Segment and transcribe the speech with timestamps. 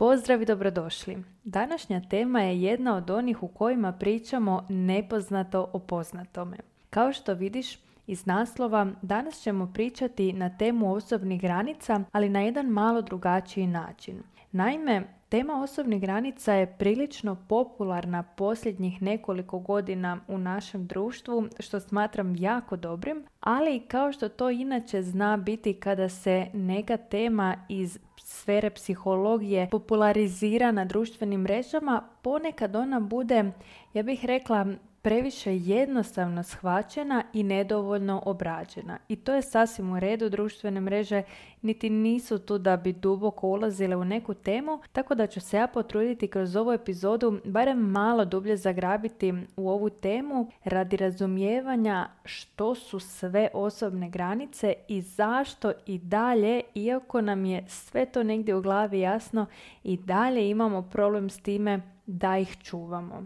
[0.00, 1.24] Pozdrav i dobrodošli.
[1.44, 6.56] Današnja tema je jedna od onih u kojima pričamo nepoznato o poznatome.
[6.90, 12.66] Kao što vidiš, iz naslova danas ćemo pričati na temu osobnih granica, ali na jedan
[12.66, 14.22] malo drugačiji način.
[14.52, 22.36] Naime, tema osobnih granica je prilično popularna posljednjih nekoliko godina u našem društvu, što smatram
[22.36, 28.70] jako dobrim, ali kao što to inače zna biti kada se neka tema iz sfere
[28.70, 33.52] psihologije popularizira na društvenim mrežama, ponekad ona bude,
[33.94, 34.66] ja bih rekla,
[35.02, 38.98] previše jednostavno shvaćena i nedovoljno obrađena.
[39.08, 41.22] I to je sasvim u redu, društvene mreže
[41.62, 45.66] niti nisu tu da bi duboko ulazile u neku temu, tako da ću se ja
[45.66, 53.00] potruditi kroz ovu epizodu barem malo dublje zagrabiti u ovu temu radi razumijevanja što su
[53.00, 59.00] sve osobne granice i zašto i dalje, iako nam je sve to negdje u glavi
[59.00, 59.46] jasno,
[59.84, 63.24] i dalje imamo problem s time da ih čuvamo.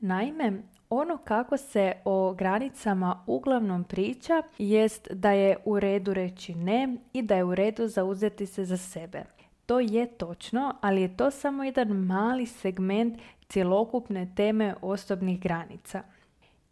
[0.00, 0.62] Naime,
[0.94, 7.22] ono kako se o granicama uglavnom priča jest da je u redu reći ne i
[7.22, 9.24] da je u redu zauzeti se za sebe.
[9.66, 13.18] To je točno, ali je to samo jedan mali segment
[13.48, 16.02] cjelokupne teme osobnih granica.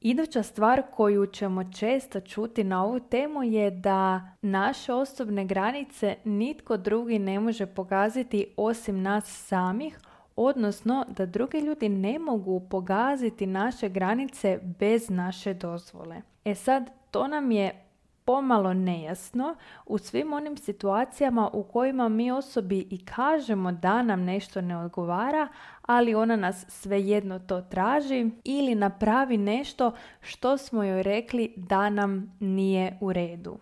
[0.00, 6.76] Iduća stvar koju ćemo često čuti na ovu temu je da naše osobne granice nitko
[6.76, 9.98] drugi ne može pogaziti osim nas samih,
[10.46, 16.22] odnosno da drugi ljudi ne mogu pogaziti naše granice bez naše dozvole.
[16.44, 17.84] E sad, to nam je
[18.24, 19.54] pomalo nejasno
[19.86, 25.48] u svim onim situacijama u kojima mi osobi i kažemo da nam nešto ne odgovara,
[25.82, 32.36] ali ona nas svejedno to traži ili napravi nešto što smo joj rekli da nam
[32.40, 33.58] nije u redu.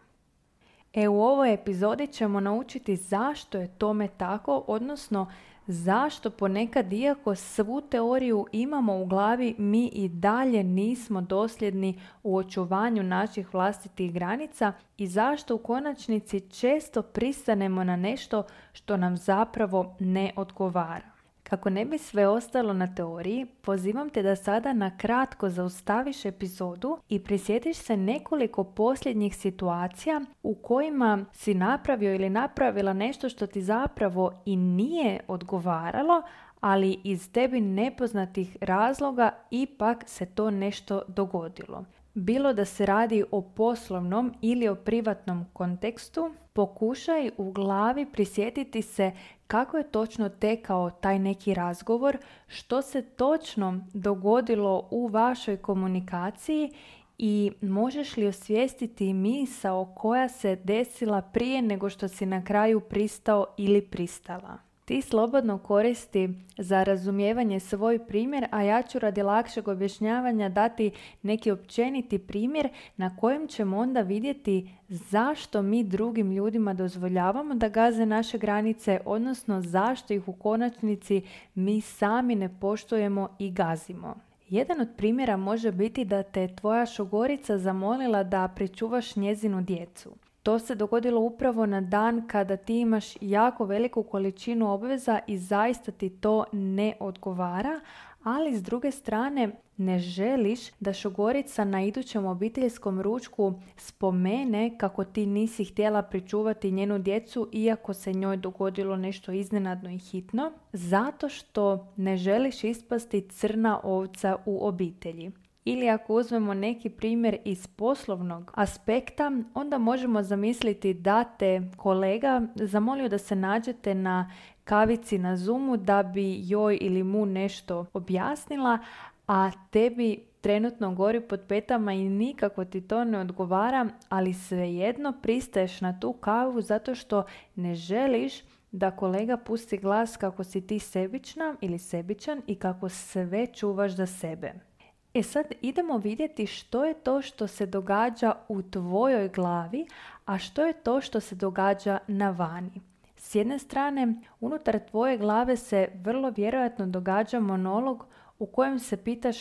[0.94, 5.26] E u ovoj epizodi ćemo naučiti zašto je tome tako, odnosno
[5.68, 13.02] zašto ponekad iako svu teoriju imamo u glavi mi i dalje nismo dosljedni u očuvanju
[13.02, 18.42] naših vlastitih granica i zašto u konačnici često pristanemo na nešto
[18.72, 21.17] što nam zapravo ne odgovara.
[21.50, 26.98] Kako ne bi sve ostalo na teoriji, pozivam te da sada na kratko zaustaviš epizodu
[27.08, 33.62] i prisjetiš se nekoliko posljednjih situacija u kojima si napravio ili napravila nešto što ti
[33.62, 36.22] zapravo i nije odgovaralo,
[36.60, 41.84] ali iz tebi nepoznatih razloga ipak se to nešto dogodilo.
[42.20, 49.12] Bilo da se radi o poslovnom ili o privatnom kontekstu, pokušaj u glavi prisjetiti se
[49.46, 56.72] kako je točno tekao taj neki razgovor, što se točno dogodilo u vašoj komunikaciji
[57.18, 63.46] i možeš li osvijestiti misao koja se desila prije nego što si na kraju pristao
[63.56, 64.67] ili pristala.
[64.88, 66.28] Ti slobodno koristi
[66.58, 70.90] za razumijevanje svoj primjer, a ja ću radi lakšeg objašnjavanja dati
[71.22, 78.06] neki općeniti primjer na kojem ćemo onda vidjeti zašto mi drugim ljudima dozvoljavamo da gaze
[78.06, 81.22] naše granice, odnosno zašto ih u konačnici
[81.54, 84.14] mi sami ne poštujemo i gazimo.
[84.48, 90.27] Jedan od primjera može biti da te tvoja šogorica zamolila da pričuvaš njezinu djecu.
[90.48, 95.92] To se dogodilo upravo na dan kada ti imaš jako veliku količinu obveza i zaista
[95.92, 97.80] ti to ne odgovara,
[98.22, 105.26] ali s druge strane ne želiš da šogorica na idućem obiteljskom ručku spomene kako ti
[105.26, 111.92] nisi htjela pričuvati njenu djecu iako se njoj dogodilo nešto iznenadno i hitno, zato što
[111.96, 115.32] ne želiš ispasti crna ovca u obitelji.
[115.70, 123.08] Ili ako uzmemo neki primjer iz poslovnog aspekta, onda možemo zamisliti da te kolega zamolio
[123.08, 124.30] da se nađete na
[124.64, 128.78] kavici na Zoomu da bi joj ili mu nešto objasnila,
[129.26, 135.80] a tebi trenutno gori pod petama i nikako ti to ne odgovara, ali svejedno pristaješ
[135.80, 137.24] na tu kavu zato što
[137.54, 138.32] ne želiš
[138.72, 144.06] da kolega pusti glas kako si ti sebična ili sebičan i kako sve čuvaš za
[144.06, 144.67] sebe.
[145.14, 149.86] E sad idemo vidjeti što je to što se događa u tvojoj glavi,
[150.24, 152.80] a što je to što se događa na vani.
[153.16, 158.04] S jedne strane, unutar tvoje glave se vrlo vjerojatno događa monolog
[158.38, 159.36] u kojem se pitaš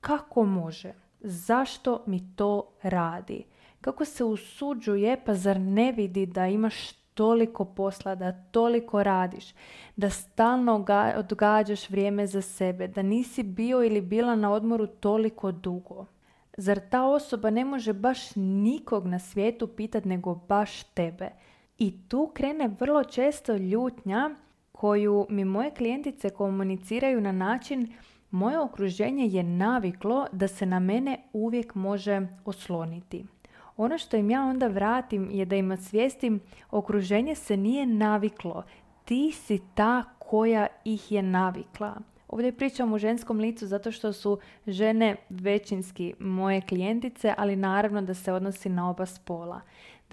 [0.00, 3.44] kako može, zašto mi to radi,
[3.80, 9.54] kako se usuđuje, pa zar ne vidi da imaš toliko posla, da toliko radiš,
[9.96, 10.86] da stalno
[11.16, 16.06] odgađaš vrijeme za sebe, da nisi bio ili bila na odmoru toliko dugo.
[16.56, 21.30] Zar ta osoba ne može baš nikog na svijetu pitati nego baš tebe?
[21.78, 24.30] I tu krene vrlo često ljutnja
[24.72, 27.92] koju mi moje klijentice komuniciraju na način
[28.30, 33.24] moje okruženje je naviklo da se na mene uvijek može osloniti.
[33.76, 36.40] Ono što im ja onda vratim je da im osvijestim
[36.70, 38.62] okruženje se nije naviklo.
[39.04, 41.96] Ti si ta koja ih je navikla.
[42.28, 48.14] Ovdje pričam u ženskom licu zato što su žene većinski moje klijentice, ali naravno da
[48.14, 49.60] se odnosi na oba spola.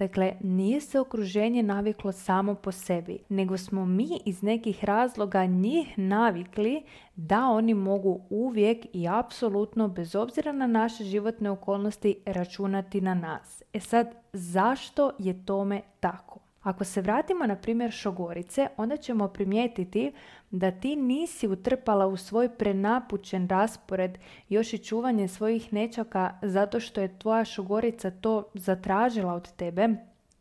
[0.00, 5.98] Dakle, nije se okruženje naviklo samo po sebi, nego smo mi iz nekih razloga njih
[5.98, 6.82] navikli
[7.16, 13.62] da oni mogu uvijek i apsolutno, bez obzira na naše životne okolnosti, računati na nas.
[13.72, 16.39] E sad, zašto je tome tako?
[16.62, 20.12] Ako se vratimo na primjer šogorice, onda ćemo primijetiti
[20.50, 24.18] da ti nisi utrpala u svoj prenapućen raspored
[24.48, 29.88] još i čuvanje svojih nečaka zato što je tvoja šogorica to zatražila od tebe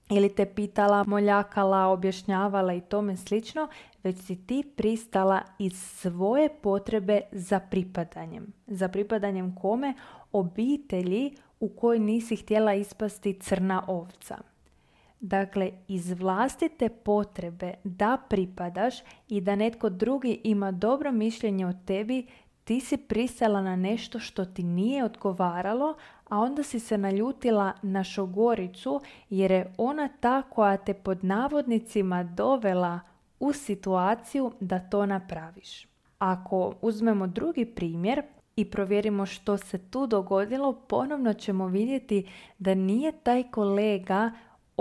[0.10, 3.68] ili te pitala, moljakala, objašnjavala i tome slično,
[4.04, 8.54] već si ti pristala iz svoje potrebe za pripadanjem.
[8.68, 9.94] Za pripadanjem kome?
[10.32, 14.38] Obitelji u kojoj nisi htjela ispasti crna ovca.
[15.20, 18.96] Dakle, iz vlastite potrebe da pripadaš
[19.28, 22.28] i da netko drugi ima dobro mišljenje o tebi,
[22.64, 25.96] ti si pristala na nešto što ti nije odgovaralo,
[26.30, 32.24] a onda si se naljutila na šogoricu jer je ona ta koja te pod navodnicima
[32.24, 33.00] dovela
[33.40, 35.88] u situaciju da to napraviš.
[36.18, 38.22] Ako uzmemo drugi primjer
[38.56, 42.28] i provjerimo što se tu dogodilo, ponovno ćemo vidjeti
[42.60, 44.32] da nije taj kolega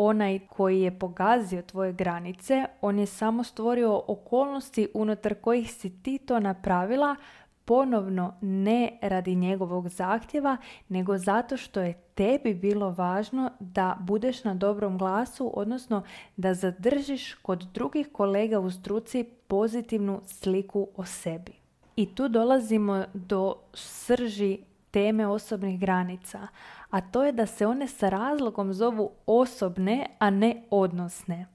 [0.00, 6.18] onaj koji je pogazio tvoje granice, on je samo stvorio okolnosti unutar kojih si ti
[6.18, 7.16] to napravila,
[7.64, 10.56] ponovno ne radi njegovog zahtjeva,
[10.88, 16.02] nego zato što je tebi bilo važno da budeš na dobrom glasu, odnosno
[16.36, 21.52] da zadržiš kod drugih kolega u struci pozitivnu sliku o sebi.
[21.96, 26.48] I tu dolazimo do srži teme osobnih granica,
[26.90, 31.46] a to je da se one sa razlogom zovu osobne, a ne odnosne.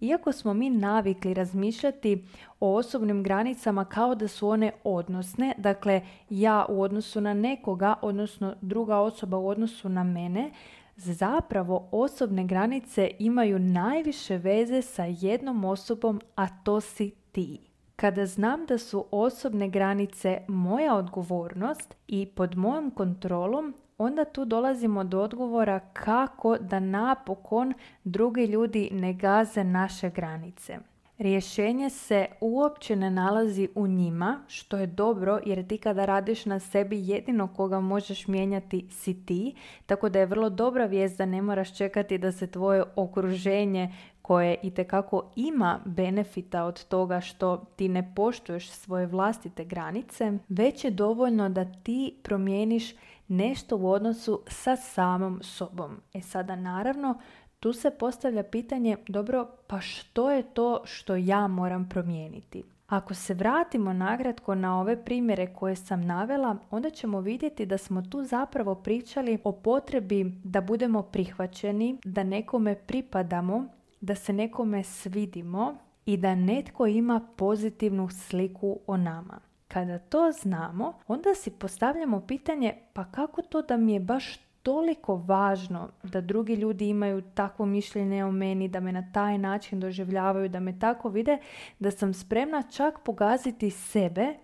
[0.00, 2.24] Iako smo mi navikli razmišljati
[2.60, 6.00] o osobnim granicama kao da su one odnosne, dakle
[6.30, 10.50] ja u odnosu na nekoga, odnosno druga osoba u odnosu na mene,
[10.96, 17.71] zapravo osobne granice imaju najviše veze sa jednom osobom, a to si ti.
[18.02, 25.04] Kada znam da su osobne granice moja odgovornost i pod mojom kontrolom, onda tu dolazimo
[25.04, 30.78] do odgovora kako da napokon drugi ljudi ne gaze naše granice.
[31.18, 36.58] Rješenje se uopće ne nalazi u njima, što je dobro jer ti kada radiš na
[36.58, 39.54] sebi jedino koga možeš mijenjati si ti,
[39.86, 44.56] tako da je vrlo dobra vijest da ne moraš čekati da se tvoje okruženje koje
[44.62, 50.90] i tekako ima benefita od toga što ti ne poštuješ svoje vlastite granice, već je
[50.90, 52.94] dovoljno da ti promijeniš
[53.28, 56.00] nešto u odnosu sa samom sobom.
[56.14, 57.18] E sada naravno
[57.60, 62.62] tu se postavlja pitanje, dobro, pa što je to što ja moram promijeniti?
[62.86, 68.02] Ako se vratimo nagratko na ove primjere koje sam navela, onda ćemo vidjeti da smo
[68.02, 73.66] tu zapravo pričali o potrebi da budemo prihvaćeni, da nekome pripadamo,
[74.02, 75.74] da se nekome svidimo
[76.06, 79.40] i da netko ima pozitivnu sliku o nama.
[79.68, 85.16] Kada to znamo, onda si postavljamo pitanje pa kako to da mi je baš toliko
[85.16, 90.48] važno da drugi ljudi imaju takvo mišljenje o meni, da me na taj način doživljavaju,
[90.48, 91.38] da me tako vide,
[91.78, 94.34] da sam spremna čak pogaziti sebe,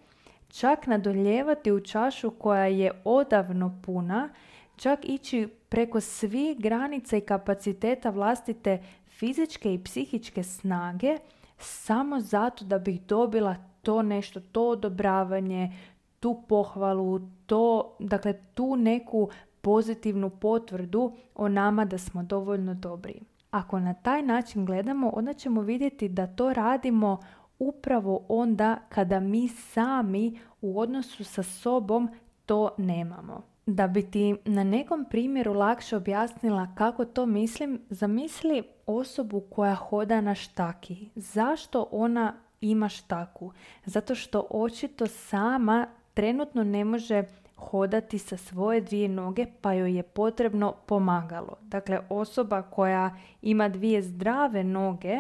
[0.49, 4.29] čak nadoljevati u čašu koja je odavno puna,
[4.77, 8.83] čak ići preko svih granica i kapaciteta vlastite
[9.19, 11.17] fizičke i psihičke snage
[11.59, 15.73] samo zato da bih dobila to nešto, to odobravanje,
[16.21, 19.29] tu pohvalu, to, dakle tu neku
[19.61, 23.21] pozitivnu potvrdu o nama da smo dovoljno dobri.
[23.51, 27.19] Ako na taj način gledamo, onda ćemo vidjeti da to radimo
[27.59, 32.09] upravo onda kada mi sami u odnosu sa sobom
[32.47, 33.43] to nemamo.
[33.71, 40.21] Da bi ti na nekom primjeru lakše objasnila kako to mislim, zamisli osobu koja hoda
[40.21, 41.09] na štaki.
[41.15, 43.53] Zašto ona ima štaku?
[43.85, 47.25] Zato što očito sama trenutno ne može
[47.57, 51.57] hodati sa svoje dvije noge pa joj je potrebno pomagalo.
[51.63, 55.19] Dakle, osoba koja ima dvije zdrave noge,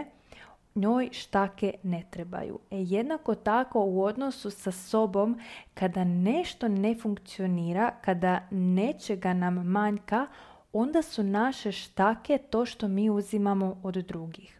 [0.78, 2.58] njoj štake ne trebaju.
[2.70, 5.40] E jednako tako u odnosu sa sobom
[5.74, 10.26] kada nešto ne funkcionira, kada nečega nam manjka,
[10.72, 14.57] onda su naše štake to što mi uzimamo od drugih.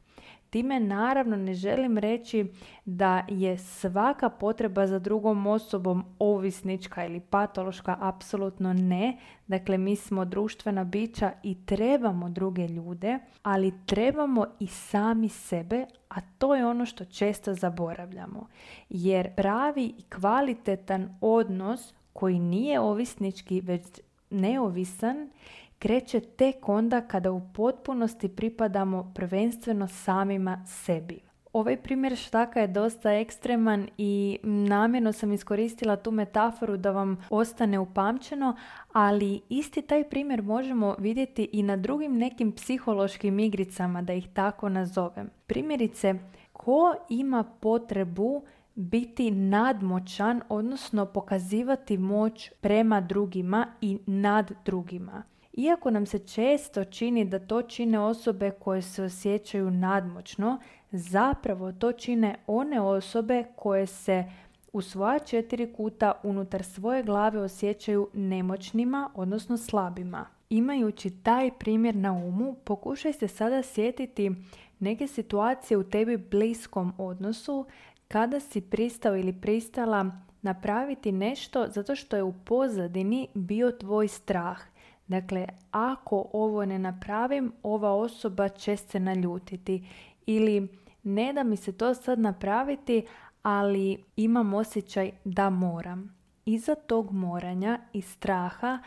[0.50, 2.46] Time naravno ne želim reći
[2.84, 9.18] da je svaka potreba za drugom osobom ovisnička ili patološka, apsolutno ne.
[9.46, 16.20] Dakle, mi smo društvena bića i trebamo druge ljude, ali trebamo i sami sebe, a
[16.38, 18.46] to je ono što često zaboravljamo.
[18.88, 23.82] Jer pravi i kvalitetan odnos koji nije ovisnički, već
[24.30, 25.30] neovisan,
[25.78, 31.20] kreće tek onda kada u potpunosti pripadamo prvenstveno samima sebi.
[31.52, 37.78] Ovaj primjer štaka je dosta ekstreman i namjerno sam iskoristila tu metaforu da vam ostane
[37.78, 38.56] upamćeno,
[38.92, 44.68] ali isti taj primjer možemo vidjeti i na drugim nekim psihološkim igricama, da ih tako
[44.68, 45.30] nazovem.
[45.46, 46.14] Primjerice,
[46.52, 48.42] ko ima potrebu
[48.74, 55.22] biti nadmoćan, odnosno pokazivati moć prema drugima i nad drugima.
[55.58, 60.58] Iako nam se često čini da to čine osobe koje se osjećaju nadmoćno,
[60.90, 64.24] zapravo to čine one osobe koje se
[64.72, 70.26] u svoja četiri kuta unutar svoje glave osjećaju nemoćnima, odnosno slabima.
[70.50, 74.30] Imajući taj primjer na umu, pokušaj se sada sjetiti
[74.78, 77.66] neke situacije u tebi bliskom odnosu
[78.08, 80.10] kada si pristao ili pristala
[80.42, 84.58] napraviti nešto zato što je u pozadini bio tvoj strah–
[85.08, 89.86] Dakle, ako ovo ne napravim, ova osoba će se naljutiti.
[90.26, 90.68] Ili
[91.02, 93.06] ne da mi se to sad napraviti,
[93.42, 96.16] ali imam osjećaj da moram.
[96.44, 98.78] Iza tog moranja i straha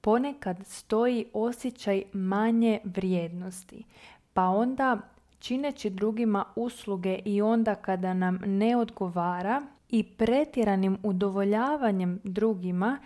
[0.00, 3.84] ponekad stoji osjećaj manje vrijednosti.
[4.32, 4.98] Pa onda
[5.38, 12.98] čineći drugima usluge i onda kada nam ne odgovara i pretjeranim udovoljavanjem drugima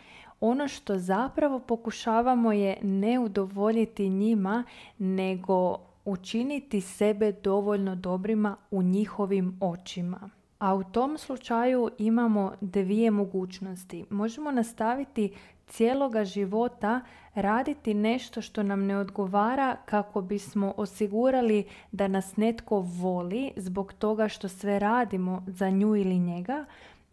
[0.47, 4.65] ono što zapravo pokušavamo je ne udovoljiti njima,
[4.99, 10.31] nego učiniti sebe dovoljno dobrima u njihovim očima.
[10.59, 14.05] A u tom slučaju imamo dvije mogućnosti.
[14.11, 15.33] Možemo nastaviti
[15.67, 17.01] cijeloga života
[17.35, 24.29] raditi nešto što nam ne odgovara kako bismo osigurali da nas netko voli zbog toga
[24.29, 26.65] što sve radimo za nju ili njega,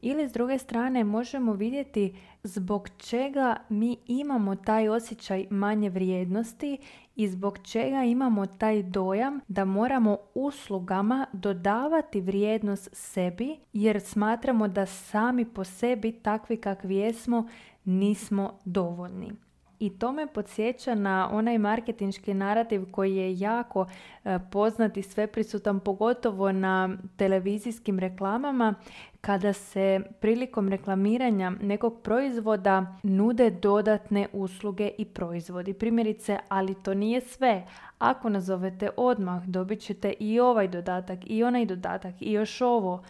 [0.01, 6.77] ili s druge strane možemo vidjeti zbog čega mi imamo taj osjećaj manje vrijednosti
[7.15, 14.85] i zbog čega imamo taj dojam da moramo uslugama dodavati vrijednost sebi jer smatramo da
[14.85, 17.47] sami po sebi takvi kakvi jesmo
[17.85, 19.31] nismo dovoljni.
[19.81, 23.85] I to me podsjeća na onaj marketinški narativ koji je jako
[24.25, 28.75] e, poznat i sveprisutan, pogotovo na televizijskim reklamama,
[29.21, 35.73] kada se prilikom reklamiranja nekog proizvoda nude dodatne usluge i proizvodi.
[35.73, 37.67] Primjerice, ali to nije sve.
[37.99, 43.03] Ako nazovete odmah, dobit ćete i ovaj dodatak, i onaj dodatak, i još ovo.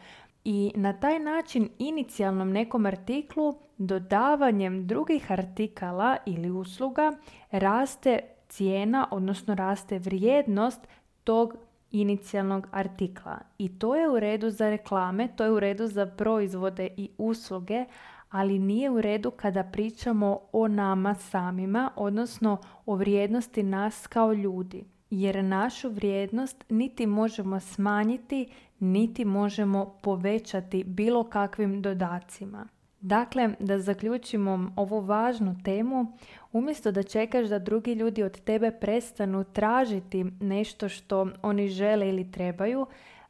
[0.43, 7.13] I na taj način inicijalnom nekom artiklu dodavanjem drugih artikala ili usluga
[7.51, 10.87] raste cijena, odnosno raste vrijednost
[11.23, 11.55] tog
[11.91, 13.39] inicijalnog artikla.
[13.57, 17.85] I to je u redu za reklame, to je u redu za proizvode i usluge,
[18.29, 24.85] ali nije u redu kada pričamo o nama samima, odnosno o vrijednosti nas kao ljudi.
[25.11, 28.47] Jer našu vrijednost niti možemo smanjiti,
[28.79, 32.67] niti možemo povećati bilo kakvim dodacima.
[33.01, 36.17] Dakle, da zaključimo ovu važnu temu,
[36.51, 42.31] umjesto da čekaš da drugi ljudi od tebe prestanu tražiti nešto što oni žele ili
[42.31, 42.85] trebaju,